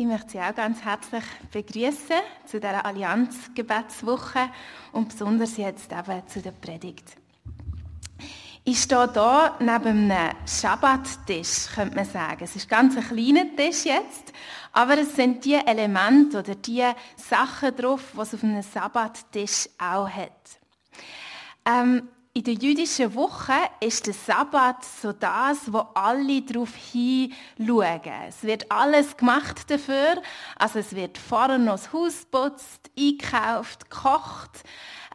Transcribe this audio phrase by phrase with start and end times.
[0.00, 4.48] Ich möchte Sie auch ganz herzlich begrüßen zu dieser Allianz-Gebetswoche
[4.92, 7.16] und besonders jetzt eben zu der Predigt.
[8.62, 12.44] Ich stehe hier neben einem Schabbattisch, könnte man sagen.
[12.44, 14.32] Es ist ganz ein kleiner Tisch jetzt,
[14.72, 16.84] aber es sind die Elemente oder die
[17.16, 20.60] Sachen drauf, es auf einem Sabbattisch auch hat.
[21.66, 28.00] Ähm, in der jüdischen Woche ist der Sabbat so das, wo alle darauf hinschauen.
[28.28, 30.22] Es wird alles gemacht dafür.
[30.56, 34.62] Also es wird vorne noch das Haus putzt, einkauft, gekocht,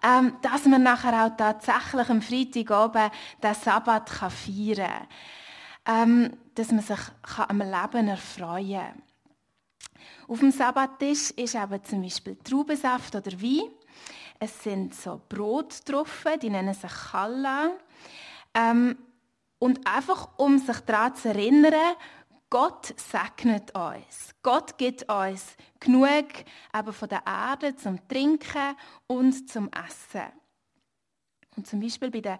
[0.03, 5.07] ähm, dass man nachher auch tatsächlich am Freitagabend den Sabbat kann feiern
[5.85, 6.09] kann.
[6.11, 9.03] Ähm, dass man sich kann am Leben erfreuen kann.
[10.27, 13.69] Auf dem Sabbattisch ist eben zum Beispiel Traubensaft oder Wein.
[14.39, 15.73] Es sind so Brot
[16.41, 17.71] die nennen sich Challa.
[18.53, 18.97] Ähm,
[19.59, 21.95] und einfach, um sich daran zu erinnern,
[22.49, 24.35] Gott segnet uns.
[24.43, 26.27] Gott gibt uns genug
[26.77, 28.75] eben von der Erde zum Trinken
[29.07, 30.42] und zum Essen.
[31.55, 32.37] Und zum Beispiel bei den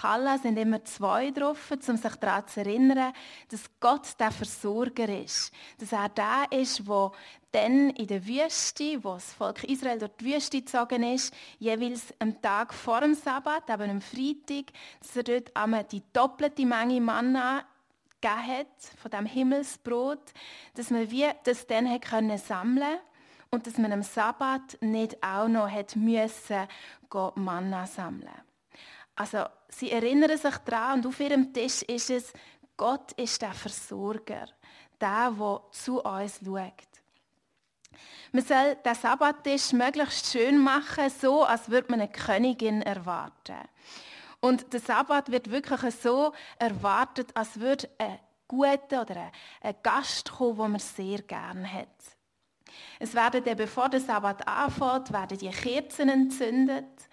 [0.00, 3.12] Challa sind immer zwei drauf, um sich daran zu erinnern,
[3.50, 5.52] dass Gott der Versorger ist.
[5.78, 7.12] Dass er der ist, der
[7.52, 12.40] dann in der Wüste, wo das Volk Israel durch die Wüste gezogen ist, jeweils am
[12.42, 17.64] Tag vor dem Sabbat, eben am Freitag, dass er dort einmal die doppelte Menge Manna
[18.20, 20.32] gegeben hat, von dem Himmelsbrot,
[20.74, 22.98] dass man wie das dann hat können sammeln
[23.50, 26.66] und dass man am Sabbat nicht auch noch hat müssen
[27.36, 28.28] Manna sammeln.
[29.16, 32.32] Also sie erinnern sich daran und auf ihrem Tisch ist es,
[32.76, 34.46] Gott ist der Versorger,
[35.00, 36.72] der, der zu uns schaut.
[38.32, 43.58] Man soll den Sabbattisch möglichst schön machen, so als würde man eine Königin erwarten.
[44.40, 48.18] Und der Sabbat wird wirklich so erwartet, als würde ein
[48.48, 51.88] guter oder ein Gast kommen, den man sehr gerne hat.
[52.98, 57.08] Es werden dann, bevor der Sabbat anfängt, werden die Kerzen entzündet.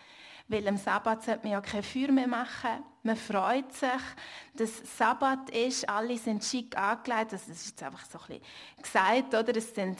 [0.52, 2.83] Weil am Sabbat sollte man ja kein Feuer mehr machen.
[3.03, 3.89] Man freut sich,
[4.53, 7.31] dass Sabbat ist, alle sind schick angelegt.
[7.31, 9.55] Das ist jetzt einfach so ein bisschen gesagt, oder?
[9.55, 9.98] Es sind,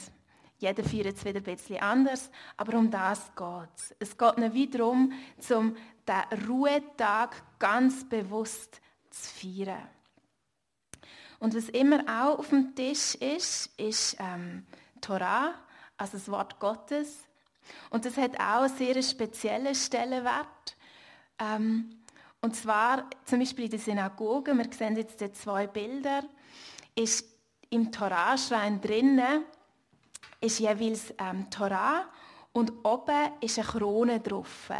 [0.58, 3.96] jeder feiert es wieder ein bisschen anders, aber um das geht es.
[3.98, 5.74] Es geht nicht wieder darum, zum
[6.06, 9.88] den Ruhetag ganz bewusst zu feiern.
[11.38, 14.66] Und was immer auch auf dem Tisch ist, ist ähm,
[15.00, 15.54] Torah,
[15.96, 17.26] also das Wort Gottes.
[17.90, 20.76] Und das hat auch einen sehr speziellen Stellenwert.
[21.38, 22.02] Ähm,
[22.40, 26.24] und zwar zum Beispiel in der Synagoge, wir sehen jetzt hier zwei Bilder,
[26.94, 27.24] ist
[27.70, 29.44] im Torahschrein drinnen
[30.42, 32.04] ist jeweils ähm, Torah
[32.52, 34.70] und oben ist eine Krone drauf.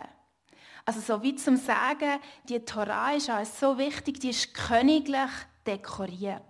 [0.84, 5.30] Also so wie zum Sagen, die Torah ist uns so wichtig, die ist königlich
[5.64, 6.42] dekoriert.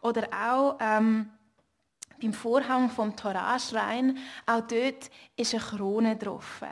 [0.00, 1.30] Oder auch ähm,
[2.20, 6.62] beim Vorhang vom Torahschrein, auch dort ist eine Krone drauf.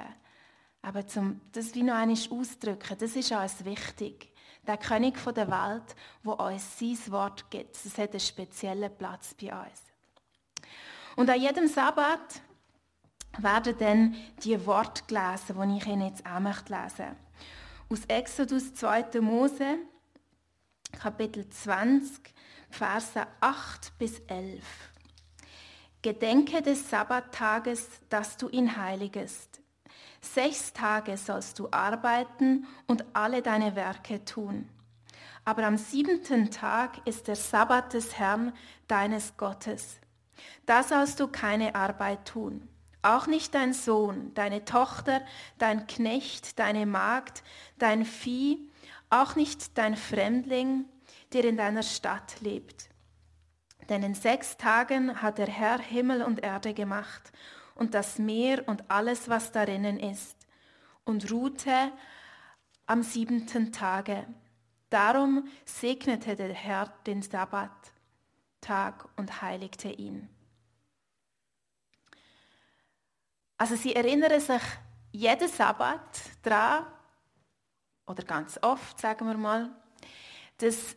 [0.83, 4.33] Aber zum das wie noch einmal auszudrücken, das ist uns wichtig.
[4.67, 9.51] Der König der Welt, wo uns sein Wort gibt, das hat einen speziellen Platz bei
[9.51, 9.83] uns.
[11.17, 12.43] Und an jedem Sabbat
[13.39, 17.17] werden dann die Worte gelesen, die ich Ihnen jetzt auch möchte lesen
[17.89, 19.21] Aus Exodus 2.
[19.21, 19.79] Mose,
[20.93, 22.35] Kapitel 20,
[22.71, 24.63] Verse 8 bis 11.
[26.01, 29.61] Gedenke des Sabbattages, dass du ihn heiligest.
[30.21, 34.69] Sechs Tage sollst du arbeiten und alle deine Werke tun.
[35.45, 38.53] Aber am siebenten Tag ist der Sabbat des Herrn,
[38.87, 39.99] deines Gottes.
[40.67, 42.69] Da sollst du keine Arbeit tun.
[43.03, 45.23] Auch nicht dein Sohn, deine Tochter,
[45.59, 47.43] dein Knecht, deine Magd,
[47.79, 48.71] dein Vieh,
[49.11, 50.85] auch nicht dein Fremdling,
[51.33, 52.89] der in deiner Stadt lebt
[53.89, 57.33] denn in sechs Tagen hat der Herr Himmel und Erde gemacht
[57.75, 60.37] und das Meer und alles, was darinnen ist,
[61.05, 61.93] und ruhte
[62.87, 64.27] am siebenten Tage.
[64.91, 70.29] Darum segnete der Herr den Sabbattag und heiligte ihn.
[73.57, 74.63] Also sie erinnern sich
[75.13, 76.87] jeden Sabbat daran,
[78.07, 79.71] oder ganz oft, sagen wir mal,
[80.59, 80.97] dass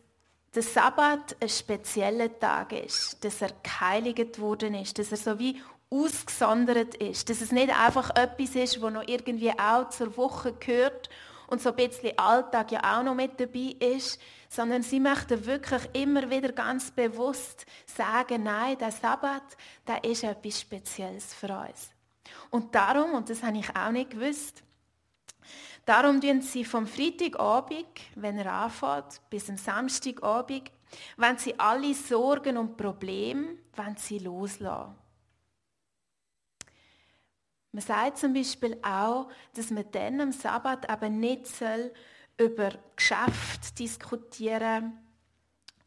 [0.54, 5.60] der Sabbat ein spezieller Tag ist, dass er geheiligt worden ist, dass er so wie
[5.88, 11.10] ausgesondert ist, dass es nicht einfach etwas ist, wo noch irgendwie auch zur Woche gehört
[11.48, 15.82] und so ein bisschen Alltag ja auch noch mit dabei ist, sondern sie möchten wirklich
[15.92, 19.42] immer wieder ganz bewusst sagen, nein, der Sabbat,
[19.86, 21.90] der ist etwas Spezielles für uns.
[22.50, 24.62] Und darum, und das habe ich auch nicht gewusst,
[25.84, 30.70] Darum tun sie vom Freitagabend, wenn er anfängt, bis am Samstagabend,
[31.16, 34.94] Wenn sie alle Sorgen und Probleme wenn sie loslassen.
[37.72, 41.92] Man sagt zum Beispiel auch, dass man dann am Sabbat eben nicht soll
[42.36, 44.98] über Geschäft diskutieren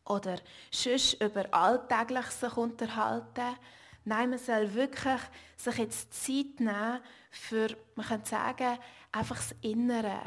[0.05, 0.37] oder
[0.71, 3.55] sonst über alltäglich sich unterhalten.
[4.03, 5.21] Nein, man soll wirklich
[5.57, 8.79] sich jetzt Zeit nehmen für, man kann sagen,
[9.15, 10.21] einfach das Innere.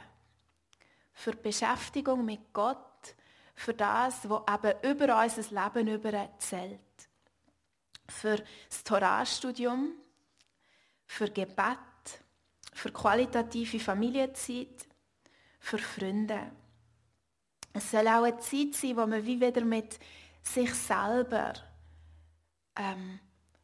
[1.12, 3.14] Für die Beschäftigung mit Gott,
[3.54, 6.80] für das, was eben über unser Leben zählt.
[8.08, 9.92] Für das Torahstudium,
[11.04, 11.78] für Gebet,
[12.72, 14.86] für qualitative Familienzeit,
[15.58, 16.52] für Freunde.
[17.72, 19.98] Es soll auch eine Zeit sein, wo man wie wieder mit
[20.42, 21.52] sich selber
[22.76, 23.20] ähm,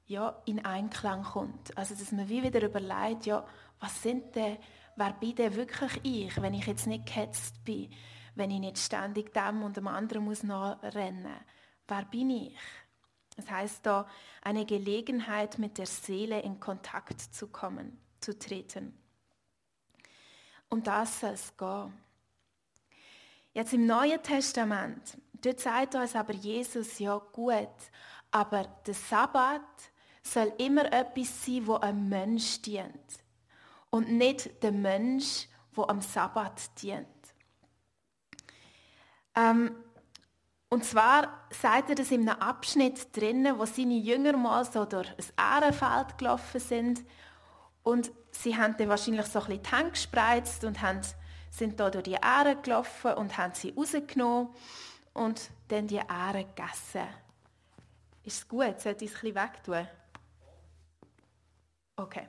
[0.07, 1.77] ja, in Einklang kommt.
[1.79, 3.47] Also dass man wie wieder überlegt, ja,
[3.81, 4.59] was sind denn,
[4.97, 7.93] wer bin denn wirklich ich, wenn ich jetzt nicht gehetzt bin,
[8.35, 11.37] wenn ich nicht ständig dem und dem anderen muss nachrennen.
[11.87, 12.57] Wer bin ich?
[13.37, 14.07] Das heißt da,
[14.43, 18.97] eine Gelegenheit mit der Seele in Kontakt zu kommen, zu treten.
[20.69, 21.93] Um das soll es gehen.
[23.53, 27.69] Jetzt im Neuen Testament, dort sagt uns aber Jesus, ja gut,
[28.31, 29.63] aber der Sabbat
[30.23, 33.24] soll immer etwas sein, wo ein Mensch dient.
[33.95, 37.07] Und nicht der Mensch, wo am Sabbat dient.
[39.37, 39.77] Ähm,
[40.69, 45.09] und zwar sagt er das in einem Abschnitt drinnen, wo seine Jünger mal so durch
[45.11, 47.05] ein Ehrenfeld gelaufen sind.
[47.85, 51.01] Und sie haben dann wahrscheinlich so ein bisschen die Hände gespreizt und haben,
[51.51, 54.49] sind da durch die Ähren gelaufen und haben sie rausgenommen
[55.13, 57.07] und dann die Ähren gegessen.
[58.25, 58.81] Ist es gut?
[58.81, 59.89] Sollte ich es ein bisschen wegtun?
[61.95, 62.27] Okay.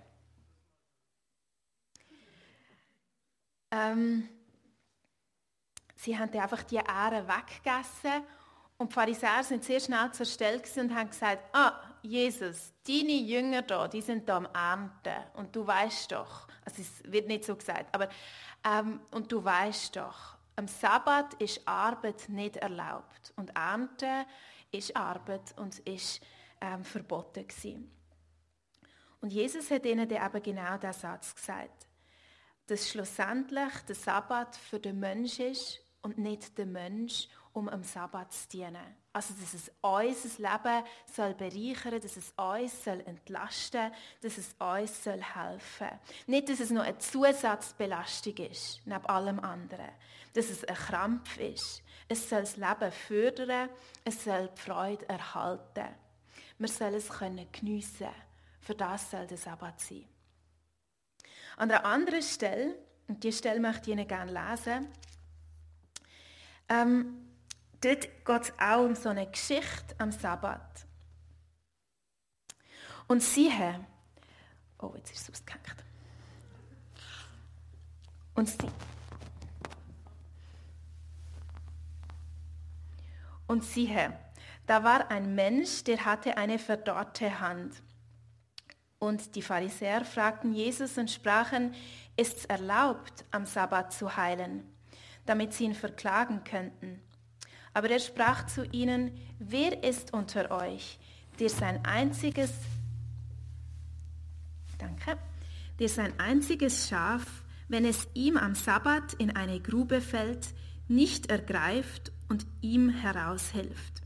[3.71, 4.29] Ähm,
[5.95, 8.23] sie haben einfach die Ähren weggegessen
[8.77, 13.61] und die Pharisäer sind sehr schnell zur Stelle und haben gesagt, ah, Jesus, deine Jünger
[13.61, 17.55] da, die sind da am Ernten und du weißt doch, also es wird nicht so
[17.55, 18.09] gesagt, aber
[18.63, 24.25] ähm, und du weißt doch, am Sabbat ist Arbeit nicht erlaubt und Ernte
[24.71, 26.21] ist Arbeit und ist
[26.61, 27.91] ähm, verboten gewesen.
[29.21, 31.84] Und Jesus hat ihnen dann eben genau diesen Satz gesagt,
[32.67, 38.33] dass schlussendlich der Sabbat für den Mensch ist und nicht der Mensch, um am Sabbat
[38.33, 38.95] zu dienen.
[39.13, 43.91] Also, dass es unser Leben soll bereichern, dass es uns soll entlasten,
[44.21, 45.87] dass es uns soll helfen.
[46.27, 49.89] Nicht, dass es nur eine Zusatzbelastung ist, neben allem anderen.
[50.33, 51.81] Dass es ein Krampf ist.
[52.09, 53.69] Es soll das Leben fördern,
[54.03, 55.95] es soll die Freude erhalten.
[56.57, 58.09] Wir sollen es können geniessen.
[58.59, 60.05] Für das soll der Sabbat sein.
[61.57, 62.75] An einer anderen Stelle,
[63.07, 64.87] und die Stelle möchte ich Ihnen gerne lesen,
[66.67, 67.27] ähm,
[67.81, 70.85] dort geht es auch um so eine Geschichte am Sabbat.
[73.07, 73.85] Und siehe,
[74.79, 75.85] oh, jetzt ist es ausgehängt.
[78.33, 78.67] Und sie,
[83.47, 84.19] und siehe,
[84.67, 87.81] da war ein Mensch, der hatte eine verdorrte Hand.
[89.05, 91.73] Und die Pharisäer fragten Jesus und sprachen,
[92.17, 94.63] ist es erlaubt, am Sabbat zu heilen?
[95.25, 97.01] damit sie ihn verklagen könnten.
[97.73, 100.99] Aber er sprach zu ihnen, wer ist unter euch,
[101.39, 102.51] der sein einziges,
[104.77, 105.17] danke,
[105.79, 110.47] der sein einziges Schaf, wenn es ihm am Sabbat in eine Grube fällt,
[110.87, 114.01] nicht ergreift und ihm heraushilft?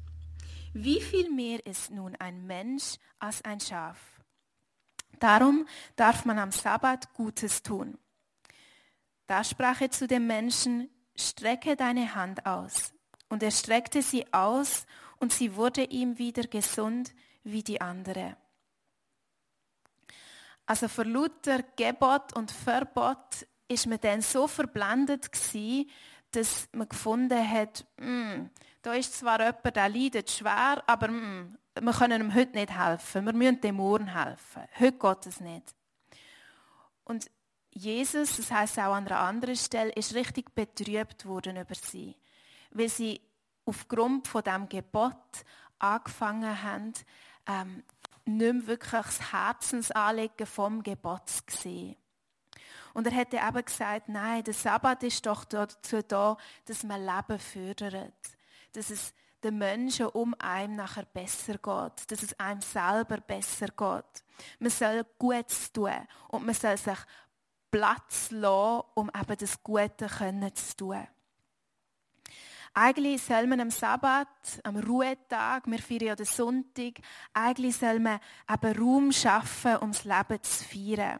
[0.74, 4.19] Wie viel mehr ist nun ein Mensch als ein Schaf?
[5.20, 7.98] Darum darf man am Sabbat Gutes tun.
[9.28, 12.94] Da sprach er zu dem Menschen, strecke deine Hand aus.
[13.28, 14.86] Und er streckte sie aus
[15.20, 18.38] und sie wurde ihm wieder gesund wie die andere.
[20.66, 25.90] Also vor lauter Gebot und Verbot ist man dann so verblendet gewesen,
[26.32, 28.50] dass man gefunden hat, mm,
[28.82, 33.25] da ist zwar jemand, der leidet schwer, aber mm, wir können ihm heute nicht helfen.
[33.25, 34.63] Wir müssen dem morgen helfen.
[34.79, 35.75] Heute geht es nicht.
[37.05, 37.29] Und
[37.71, 42.15] Jesus, das heißt auch an einer anderen Stelle, ist richtig betrübt worden über sie,
[42.71, 43.21] weil sie
[43.65, 45.15] aufgrund von dem Gebot
[45.77, 46.93] angefangen haben,
[47.48, 47.83] ähm,
[48.25, 51.95] nicht mehr wirklich das Herzensanliegen vom Gebot zu sehen.
[52.93, 57.39] Und er hätte eben gesagt, nein, der Sabbat ist doch dazu da, dass man Leben
[57.39, 58.13] fördert,
[58.74, 64.24] dass es den Menschen um einem nachher besser geht, dass es einem selber besser geht.
[64.60, 67.00] Man soll Gutes tun und man soll sich
[67.72, 71.08] Platz lassen, um eben das Gute zu tun.
[72.74, 74.27] Eigentlich soll man am Sabbat,
[74.63, 77.00] am Ruhetag, wir feiern ja den Sonntag,
[77.34, 78.19] eigentlich soll man
[78.50, 81.19] eben Raum schaffen, um das Leben zu feiern.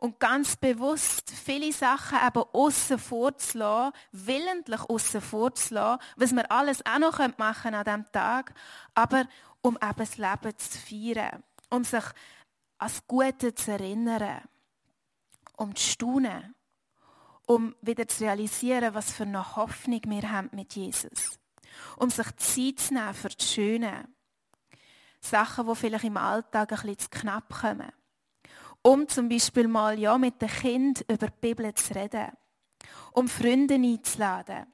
[0.00, 6.98] Und ganz bewusst viele Sachen eben aussen vorzulassen, willentlich aussen vorzulassen, was wir alles auch
[6.98, 8.54] noch machen an diesem Tag,
[8.94, 9.26] aber
[9.60, 12.04] um eben das Leben zu feiern, um sich
[12.78, 14.40] das Gute zu erinnern,
[15.56, 16.54] um zu staunen
[17.50, 21.40] um wieder zu realisieren, was für eine Hoffnung wir haben mit Jesus.
[21.96, 24.08] Um sich Zeit zu nehmen für das Schöne.
[25.20, 27.90] Sachen, die vielleicht im Alltag ein bisschen zu knapp kommen.
[28.82, 32.28] Um zum Beispiel mal ja, mit den Kind über die Bibel zu reden.
[33.12, 34.66] Um Freunde einzuladen.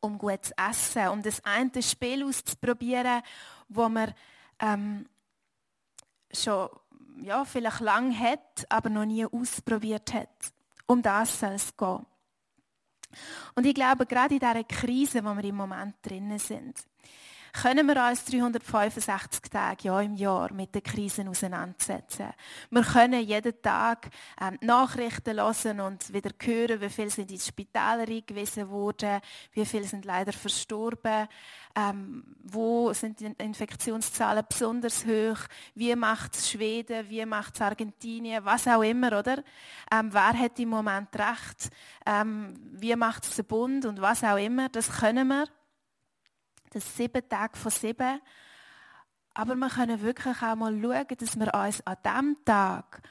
[0.00, 1.08] Um gut zu essen.
[1.08, 3.22] Um das eine Spiel auszuprobieren,
[3.68, 4.12] wo man
[4.58, 5.08] ähm,
[6.32, 6.68] schon
[7.22, 10.52] ja, vielleicht lang hat, aber noch nie ausprobiert hat.
[10.86, 12.06] Um das soll es gehen.
[13.54, 16.78] Und ich glaube, gerade in dieser Krise, wo wir im Moment drinnen sind,
[17.52, 22.28] können wir uns 365 Tage ja, im Jahr mit den Krisen auseinandersetzen.
[22.70, 28.00] Wir können jeden Tag ähm, Nachrichten hören und wieder hören, wie viele sind ins Spital
[28.00, 29.20] eingewiesen worden,
[29.52, 31.28] wie viele sind leider verstorben,
[31.74, 35.38] ähm, wo sind die Infektionszahlen besonders hoch,
[35.74, 39.42] wie macht es Schweden, wie macht es Argentinien, was auch immer, oder?
[39.92, 41.70] Ähm, wer hat im Moment recht,
[42.06, 45.46] ähm, wie macht es der Bund und was auch immer, das können wir
[46.70, 48.20] das sieben Tage von sieben.
[49.34, 53.02] Aber wir können wirklich auch mal schauen, dass wir uns an diesem Tag,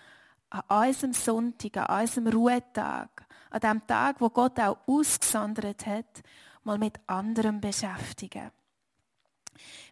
[0.49, 6.21] an unserem Sonntag, an unserem Ruhetag, an dem Tag, wo Gott auch ausgesondert hat,
[6.63, 8.51] mal mit anderem beschäftigen.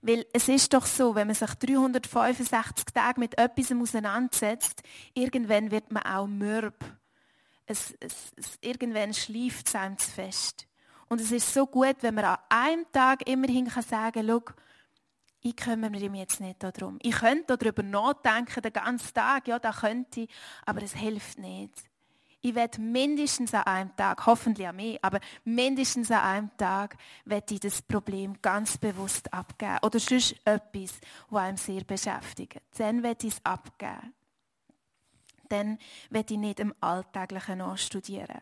[0.01, 4.83] Weil es ist doch so, wenn man sich 365 Tage mit etwas auseinandersetzt,
[5.13, 6.83] irgendwann wird man auch mürb.
[7.65, 10.66] Es, es, es, irgendwann schleift es einem zu fest.
[11.09, 14.55] Und es ist so gut, wenn man an einem Tag immerhin sagen kann,
[15.41, 16.99] ich kümmere mich jetzt nicht darum.
[17.01, 20.29] Ich könnte darüber nachdenken, den ganzen Tag, ja, da könnte ich,
[20.65, 21.73] aber es hilft nicht.
[22.41, 27.53] Ich werde mindestens an einem Tag, hoffentlich an mich, aber mindestens an einem Tag werde
[27.53, 29.79] ich das Problem ganz bewusst abgeben.
[29.81, 30.99] Oder sonst etwas,
[31.29, 32.61] was einem sehr beschäftigt.
[32.77, 34.13] Dann werde ich es abgeben.
[35.49, 35.77] Dann
[36.09, 38.41] werde ich nicht im Alltäglichen nachstudieren.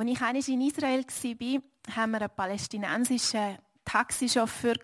[0.00, 4.76] Als ich einmal in Israel war, haben wir einen palästinensischen Taxichauffeur.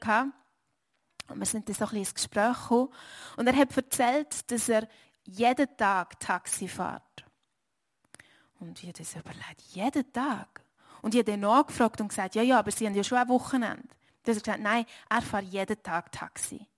[1.29, 2.93] Und wir sind dann so ein bisschen ins Gespräch gekommen.
[3.39, 4.87] Und er hat erzählt, dass er
[5.25, 7.25] jeden Tag Taxi fährt.
[8.61, 10.63] Und ich habe das überlegt, jeden Tag?
[11.01, 13.29] Und ich habe dann nachgefragt und gesagt, ja, ja, aber Sie haben ja schon ein
[13.31, 13.89] Wochenende.
[14.23, 16.69] Dann hat er gesagt, nein, er fährt jeden Tag Taxi.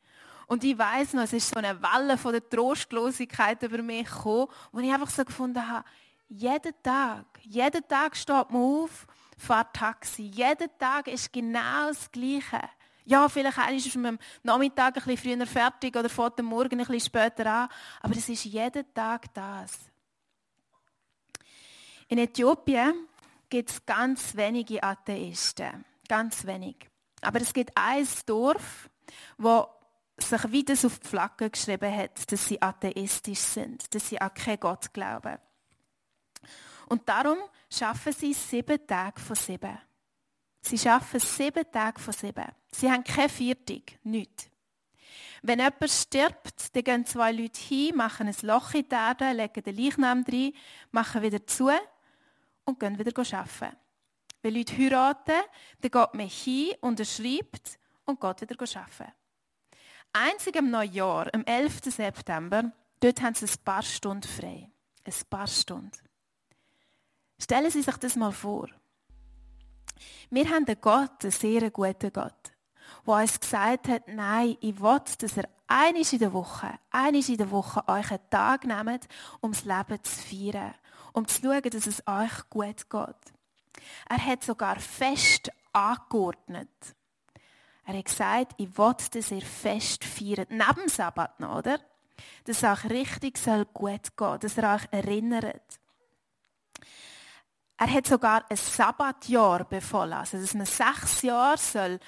[0.47, 4.47] Und ich weiß noch, es ist so eine Welle von der Trostlosigkeit über mich gekommen,
[4.71, 5.85] wo ich einfach so gefunden habe,
[6.29, 9.07] jeden Tag, jeden Tag steht man auf,
[9.37, 10.23] fährt Taxi.
[10.23, 12.61] Jeden Tag ist genau das Gleiche.
[13.05, 16.87] Ja, vielleicht ist man am Nachmittag ein bisschen früher fertig oder fährt am Morgen ein
[16.87, 17.69] bisschen später an.
[18.03, 19.79] Aber es ist jeden Tag das.
[22.09, 23.09] In Äthiopien
[23.49, 25.85] gibt es ganz wenige Atheisten.
[26.07, 26.77] Ganz wenig.
[27.23, 28.91] Aber es gibt ein Dorf,
[29.39, 29.67] wo
[30.19, 34.61] sich wieder auf die Flagge geschrieben hat, dass sie atheistisch sind, dass sie an keinen
[34.61, 35.39] Gott glauben.
[36.89, 37.39] Und darum
[37.71, 39.79] schaffen sie sieben Tage von sieben.
[40.61, 42.47] Sie schaffen sieben Tage von sieben.
[42.73, 44.51] Sie haben keine Viertig, nichts.
[45.43, 49.63] Wenn jemand stirbt, dann gehen zwei Leute hin, machen ein Loch in die Erde, legen
[49.63, 50.53] den Leichnam rein,
[50.91, 51.71] machen wieder zu
[52.65, 53.77] und gehen wieder arbeiten.
[54.43, 55.41] Wenn Leute heiraten,
[55.81, 59.13] dann geht man hin, unterschreibt und geht wieder arbeiten.
[60.13, 61.81] Einzig am Neujahr, am 11.
[61.85, 64.71] September, dort haben sie ein paar Stunden frei.
[65.05, 66.08] Ein paar Stunden.
[67.41, 68.69] Stellen Sie sich das mal vor.
[70.31, 72.53] Wir haben einen Gott, einen sehr guten Gott,
[73.07, 77.37] der uns gesagt hat, nein, ich will, dass er einisch in der Woche, einisch in
[77.37, 79.09] der Woche euch einen Tag nehmt,
[79.41, 80.75] um das Leben zu feiern,
[81.13, 83.33] um zu schauen, dass es euch gut geht.
[84.09, 86.69] Er hat sogar fest angeordnet.
[87.85, 91.79] Er hat gesagt, ich will, dass ihr fest feiert, neben dem Sabbat noch, oder?
[92.45, 93.39] Dass es euch richtig
[93.73, 95.79] gut gehen, dass er euch erinnert.
[97.81, 102.01] Er hat sogar ein Sabbatjahr befohlen, also dass man sechs Jahre soll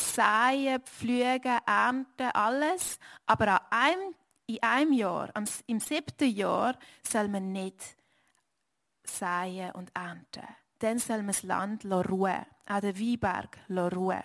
[0.00, 3.00] säen, pflügen, ernten, alles.
[3.26, 4.14] Aber an einem,
[4.46, 5.32] in einem Jahr,
[5.66, 7.96] im siebten Jahr, soll man nicht
[9.02, 10.46] säen und ernten.
[10.78, 14.22] Dann soll man das Land ruhen, auch den Weinberg ruhen.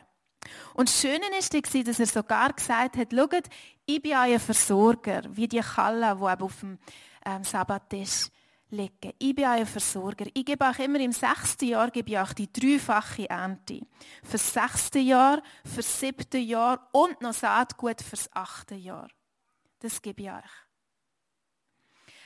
[0.76, 3.50] Und das Schöne war, dass er sogar gesagt hat, schaut,
[3.88, 6.78] ich bin euer Versorger, wie die Kalle, die auf dem
[7.26, 8.32] ähm, Sabbat ist
[8.74, 9.14] legen.
[9.20, 10.26] Ich bin euer Versorger.
[10.34, 13.82] Ich gebe euch immer im sechsten Jahr gebe ich euch die dreifache Ernte.
[14.24, 19.08] Fürs sechste Jahr, fürs siebte Jahr und noch Saatgut fürs achte Jahr.
[19.80, 20.64] Das gebe ich euch.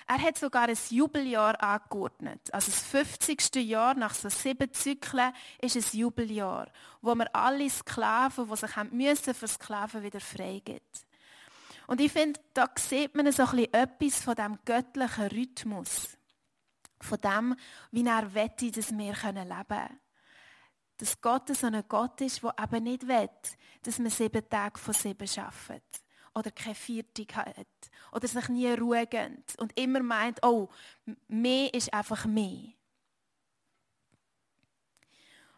[0.09, 2.53] Er hat sogar ein Jubeljahr angeordnet.
[2.53, 3.55] Also das 50.
[3.55, 8.95] Jahr nach so sieben Zyklen ist ein Jubeljahr, wo man alle Sklaven, die sich haben
[8.95, 11.05] müssen für Sklaven wieder freigibt.
[11.87, 16.16] Und ich finde, da sieht man so ein bisschen etwas von dem göttlichen Rhythmus.
[16.99, 17.55] Von dem,
[17.91, 19.99] wie er wette, dass wir leben können.
[20.97, 23.29] Dass Gott so ein Gott ist, der eben nicht will,
[23.83, 26.01] dass man sieben Tage von sieben arbeitet.
[26.33, 27.67] Oder keine Viertig hat.
[28.11, 29.57] Oder sich nie Ruhe gönnt.
[29.59, 30.69] Und immer meint, oh,
[31.27, 32.73] mehr ist einfach mehr.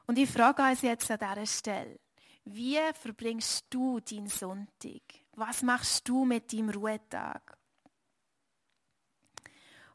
[0.08, 2.00] Und ich frage uns jetzt an dieser Stelle,
[2.46, 5.02] wie verbringst du deinen Sonntag?
[5.34, 7.59] Was machst du mit deinem Ruhetag?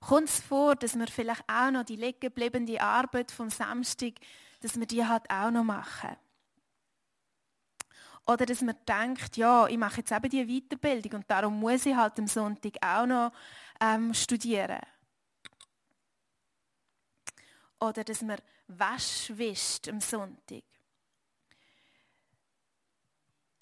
[0.06, 4.12] Kommt es vor, dass wir vielleicht auch noch die liegen gebliebene Arbeit vom Samstag,
[4.61, 6.14] dass wir die halt auch noch machen?
[8.26, 11.96] Oder dass man denkt, ja, ich mache jetzt eben die Weiterbildung und darum muss ich
[11.96, 13.32] halt am Sonntag auch noch
[13.80, 14.80] ähm, studieren.
[17.80, 20.64] Oder dass man Wäsche wischt am Sonntag.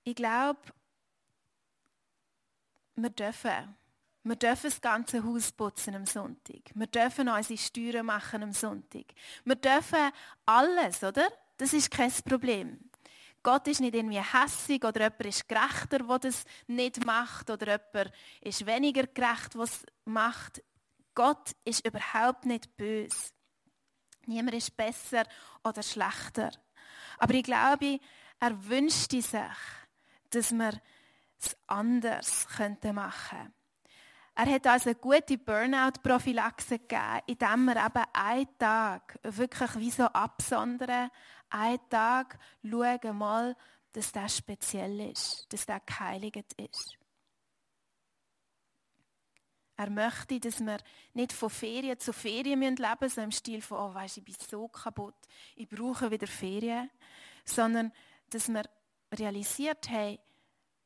[0.02, 0.60] Ich glaube,
[2.96, 3.76] wir dürfen.
[4.24, 6.70] Wir dürfen das ganze Haus putzen am Sonntag.
[6.74, 9.06] Wir dürfen unsere Steuern machen am Sonntag.
[9.44, 10.12] Wir dürfen
[10.46, 11.28] alles, oder?
[11.56, 12.78] Das ist kein Problem.
[13.42, 18.12] Gott ist nicht irgendwie hässig oder jemand ist gerechter, der das nicht macht oder jemand
[18.40, 20.62] ist weniger gerecht, was macht.
[21.14, 23.32] Gott ist überhaupt nicht böse.
[24.26, 25.24] Niemand ist besser
[25.64, 26.52] oder schlechter.
[27.18, 27.98] Aber ich glaube,
[28.38, 29.26] er wünscht sich,
[30.30, 30.80] dass wir
[31.40, 33.52] es anders machen könnten.
[34.44, 40.02] Er hat uns eine gute Burnout-Prophylaxe gegeben, indem wir eben einen Tag wirklich wie so
[40.02, 41.10] absondern,
[41.48, 43.56] einen Tag schauen mal,
[43.92, 46.98] dass der speziell ist, dass der geheiligt ist.
[49.76, 50.78] Er möchte, dass wir
[51.14, 54.34] nicht von Ferien zu Ferien leben müssen, so im Stil von, oh weißt, ich bin
[54.50, 55.14] so kaputt,
[55.54, 56.90] ich brauche wieder Ferien,
[57.44, 57.92] sondern
[58.30, 58.64] dass wir
[59.14, 60.18] realisiert haben,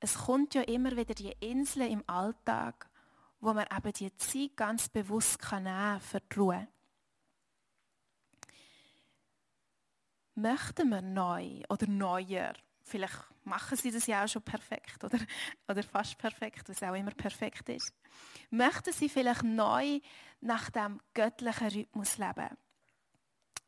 [0.01, 2.91] es kommt ja immer wieder die Insel im Alltag,
[3.41, 6.69] wo man eben die Zeit ganz bewusst kann nehmen für die Ruhe.
[10.35, 15.19] Möchten wir neu oder neuer, vielleicht machen sie das ja auch schon perfekt oder,
[15.69, 17.95] oder fast perfekt, was auch immer perfekt ist,
[18.51, 20.01] möchten sie vielleicht neu
[20.41, 22.57] nach dem göttlichen Rhythmus leben?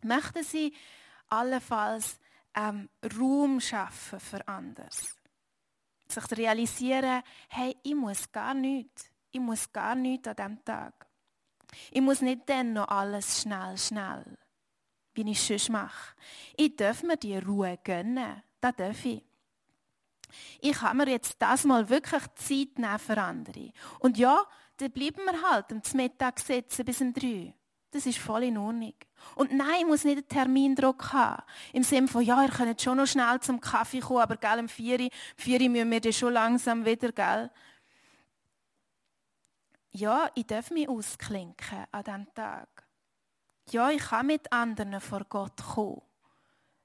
[0.02, 0.74] Möchten sie
[1.28, 2.18] allenfalls
[2.54, 5.16] ähm, Raum schaffen für anders?
[6.08, 9.10] Sich realisieren, hey, ich muss gar nichts.
[9.30, 11.06] Ich muss gar nichts an diesem Tag.
[11.90, 14.24] Ich muss nicht dann noch alles schnell, schnell,
[15.14, 16.14] wie ich sonst mache.
[16.56, 18.42] Ich darf mir die Ruhe gönnen.
[18.60, 19.22] Das darf ich.
[20.60, 23.70] Ich kann mir jetzt das mal wirklich Zeit nehmen für andere.
[24.00, 24.42] Und ja,
[24.76, 27.54] dann bleiben wir halt am Mittag sitzen bis um drei.
[27.90, 28.92] Das ist voll in Ordnung.
[29.34, 31.42] Und nein, ich muss nicht einen Termindruck haben.
[31.72, 34.68] Im Sinne von, ja, ihr könnt schon noch schnell zum Kaffee kommen, aber gell, um
[34.68, 37.50] vier, vier müssen wir dann schon langsam wieder, gell?
[39.98, 42.86] Ja, ich darf mich ausklinken an diesem Tag.
[43.70, 46.02] Ja, ich kann mit anderen vor Gott kommen.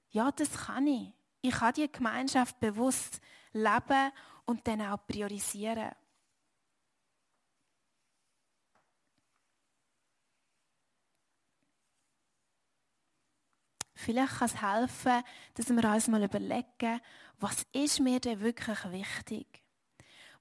[0.10, 1.14] Ja, das kann ich.
[1.42, 3.22] Ich kann die Gemeinschaft bewusst
[3.52, 4.12] leben
[4.46, 5.92] und dann auch priorisieren.
[13.94, 15.24] Vielleicht kann es helfen,
[15.54, 17.00] dass wir uns mal überlegen,
[17.38, 19.63] was ist mir denn wirklich wichtig?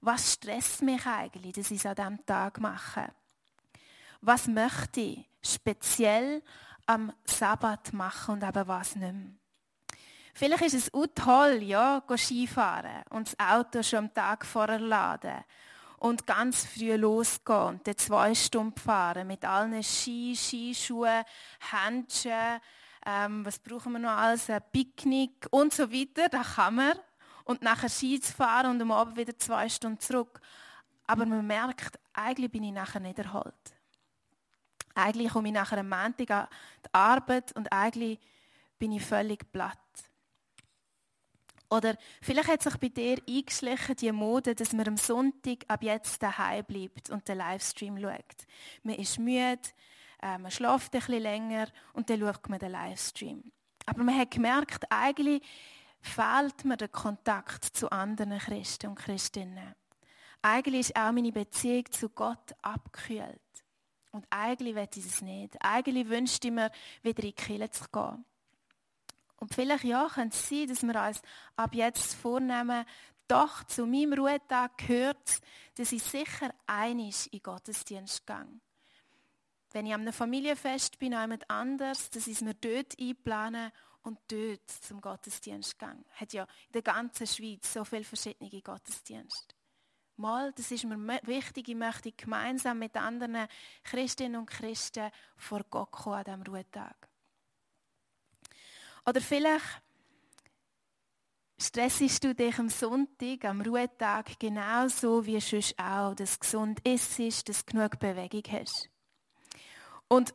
[0.04, 3.12] Was stresst mich eigentlich, dass ich es an diesem Tag mache?
[4.20, 6.42] Was möchte ich speziell
[6.86, 9.30] am Sabbat machen und eben was nicht mehr?
[10.34, 15.44] Vielleicht ist es auch toll, ja, Skifahren und das Auto schon am Tag vorher laden
[15.98, 21.22] und ganz früh losgehen und dann zwei Stunden fahren mit allen Ski, Skischuhen,
[21.70, 22.60] Handschuhen,
[23.06, 26.98] ähm, was brauchen wir noch alles, ein Picknick und so weiter, das kann man
[27.44, 30.40] und nachher Ski zu fahren und am Abend wieder zwei Stunden zurück.
[31.06, 33.54] Aber man merkt, eigentlich bin ich nachher nicht erholt.
[34.94, 36.48] Eigentlich komme ich nachher am Montag an
[36.84, 38.18] die Arbeit und eigentlich
[38.78, 39.78] bin ich völlig platt.
[41.70, 46.22] Oder vielleicht hat sich bei dir eingeschlichen die Mode, dass man am Sonntag ab jetzt
[46.22, 48.46] daheim bleibt und den Livestream schaut.
[48.82, 49.58] Man ist müde,
[50.20, 53.42] äh, man schläft ein bisschen länger und dann schaut man den Livestream.
[53.86, 55.42] Aber man hat gemerkt, eigentlich
[56.02, 59.74] fehlt mir der Kontakt zu anderen Christen und Christinnen.
[60.42, 63.40] Eigentlich ist auch meine Beziehung zu Gott abgekühlt.
[64.10, 65.56] Und eigentlich will ich es nicht.
[65.60, 66.70] Eigentlich wünschte ich mir,
[67.02, 68.24] wieder in die Kirche zu gehen.
[69.36, 71.22] Und vielleicht ja, könnte es sein, dass wir uns
[71.56, 72.84] ab jetzt vornehmen,
[73.28, 75.40] doch zu meinem Ruhetag gehört,
[75.76, 78.46] dass ich sicher einig in Gottesdienst gehe.
[79.70, 84.68] Wenn ich einem Familienfest bin, jemand anders, dass ich es mir dort einplane und dort
[84.68, 86.04] zum Gottesdienst gehe.
[86.14, 89.54] Hat ja in der ganzen Schweiz so viele verschiedene Gottesdienste.
[90.16, 93.48] Mal, das ist mir wichtig, ich möchte gemeinsam mit anderen
[93.82, 97.08] Christinnen und Christen vor Gott kommen an diesem Ruhetag.
[99.06, 99.82] Oder vielleicht
[101.58, 107.64] stressest du dich am Sonntag, am Ruhetag, genauso wie sonst auch, dass gesund ist, dass
[107.64, 108.90] du genug Bewegung hast.
[110.08, 110.34] Und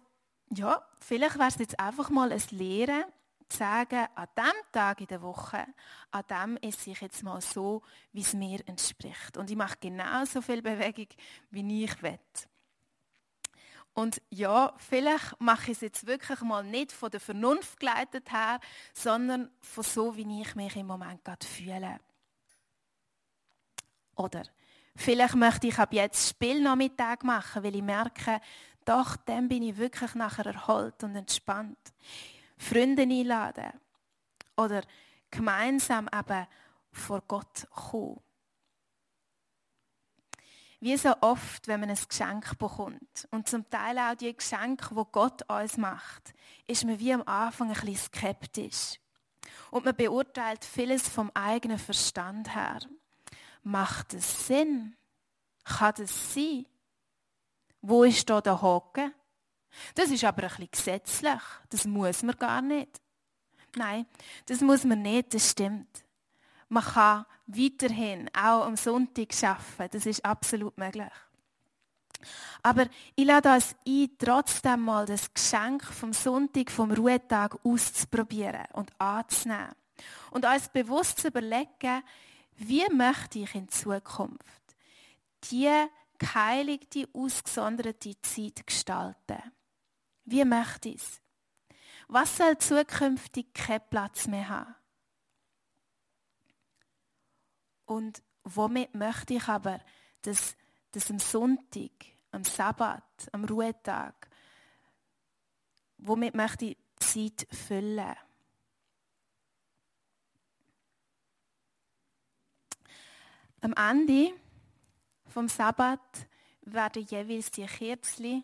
[0.49, 3.05] ja, vielleicht wäre es jetzt einfach mal ein Lehren,
[3.49, 5.65] zu sagen, an diesem Tag in der Woche,
[6.11, 7.81] an dem esse ich jetzt mal so,
[8.13, 9.37] wie es mir entspricht.
[9.37, 11.07] Und ich mache genauso viel Bewegung,
[11.51, 12.19] wie ich will.
[13.93, 18.59] Und ja, vielleicht mache ich es jetzt wirklich mal nicht von der Vernunft geleitet her,
[18.93, 21.97] sondern von so, wie ich mich im Moment gerade fühle.
[24.15, 24.43] Oder
[24.95, 28.39] vielleicht möchte ich ab jetzt Spielnachmittag machen, weil ich merke,
[28.85, 31.79] doch, dann bin ich wirklich nachher erholt und entspannt.
[32.57, 33.71] Freunde einladen
[34.55, 34.81] oder
[35.31, 36.47] gemeinsam eben
[36.91, 38.19] vor Gott kommen.
[40.79, 45.05] Wie so oft, wenn man ein Geschenk bekommt und zum Teil auch die Geschenke, wo
[45.05, 46.33] Gott uns macht,
[46.67, 48.99] ist man wie am Anfang ein bisschen skeptisch.
[49.71, 52.79] Und man beurteilt vieles vom eigenen Verstand her.
[53.63, 54.95] Macht es Sinn?
[55.63, 56.65] Kann das sein?
[57.81, 59.13] Wo ist da der Haken?
[59.95, 61.41] Das ist aber ein bisschen gesetzlich.
[61.69, 63.01] Das muss man gar nicht.
[63.75, 64.05] Nein,
[64.45, 66.03] das muss man nicht, das stimmt.
[66.69, 69.97] Man kann weiterhin auch am Sonntag arbeiten.
[69.97, 71.11] Das ist absolut möglich.
[72.63, 78.91] Aber ich lade uns ein, trotzdem mal das Geschenk vom Sonntag, vom Ruhetag auszuprobieren und
[78.99, 79.75] anzunehmen.
[80.31, 82.03] Und uns bewusst zu überlegen,
[82.57, 84.41] wie möchte ich in Zukunft
[85.51, 85.71] die
[86.17, 89.41] geheiligte, ausgesonderte Zeit gestalten.
[90.29, 91.21] Wie möchte ich es?
[92.09, 94.75] Was soll zukünftig keinen Platz mehr haben?
[97.85, 99.79] Und womit möchte ich aber,
[100.23, 100.57] dass,
[100.91, 101.91] dass am Sonntag,
[102.31, 104.29] am Sabbat, am Ruhetag,
[105.97, 108.17] womit möchte ich Zeit füllen?
[113.61, 114.33] Am Ende
[115.27, 116.27] vom Sabbat
[116.63, 118.43] werden jeweils die Kerzen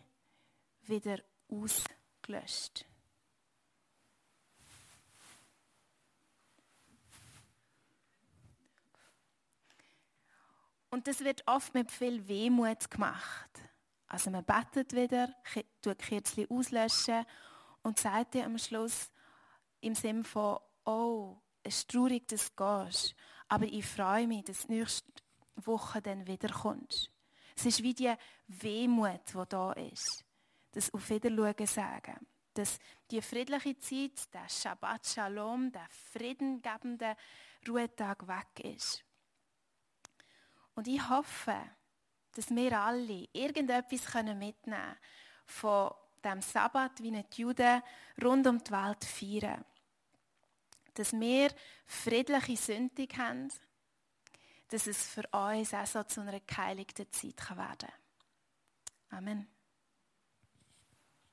[0.86, 1.18] wieder
[1.62, 2.86] ausgelöscht.
[10.90, 13.50] Und das wird oft mit viel Wehmut gemacht.
[14.06, 15.28] Also man betet wieder,
[15.82, 17.26] tut Kerzen auslöschen
[17.82, 19.10] und sagt dir am Schluss
[19.80, 23.16] im Sinne von, oh, es ist traurig, dass du gehst,
[23.48, 25.10] aber ich freue mich, dass du nächste
[25.56, 27.10] Woche dann wiederkommst.
[27.56, 28.14] Es ist wie die
[28.46, 30.24] Wehmut, die da ist.
[30.74, 32.26] Das Auf Wiedersehen sagen.
[32.52, 32.78] Dass
[33.10, 37.16] die friedliche Zeit, der Shabbat Shalom, der friedengebende
[37.66, 39.04] Ruhetag weg ist.
[40.74, 41.56] Und ich hoffe,
[42.32, 44.96] dass wir alle irgendetwas mitnehmen können
[45.46, 45.92] von
[46.24, 47.82] dem Sabbat, wie die Juden
[48.22, 49.64] rund um die Welt feiern.
[50.94, 51.50] Dass wir
[51.86, 53.48] friedliche Sündig haben,
[54.68, 59.18] dass es für uns auch so zu einer geheiligten Zeit werden kann.
[59.18, 59.53] Amen.